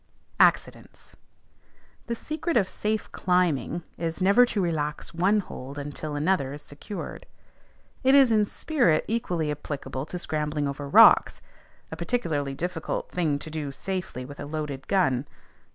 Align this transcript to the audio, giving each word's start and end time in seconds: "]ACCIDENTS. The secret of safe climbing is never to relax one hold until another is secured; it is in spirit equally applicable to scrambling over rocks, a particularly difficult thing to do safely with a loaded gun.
"]ACCIDENTS. 0.39 1.15
The 2.07 2.15
secret 2.15 2.57
of 2.57 2.67
safe 2.67 3.11
climbing 3.11 3.83
is 3.99 4.19
never 4.19 4.47
to 4.47 4.59
relax 4.59 5.13
one 5.13 5.41
hold 5.41 5.77
until 5.77 6.15
another 6.15 6.53
is 6.53 6.63
secured; 6.63 7.27
it 8.03 8.15
is 8.15 8.31
in 8.31 8.45
spirit 8.45 9.05
equally 9.07 9.51
applicable 9.51 10.07
to 10.07 10.17
scrambling 10.17 10.67
over 10.67 10.89
rocks, 10.89 11.39
a 11.91 11.95
particularly 11.95 12.55
difficult 12.55 13.11
thing 13.11 13.37
to 13.37 13.51
do 13.51 13.71
safely 13.71 14.25
with 14.25 14.39
a 14.39 14.47
loaded 14.47 14.87
gun. 14.87 15.27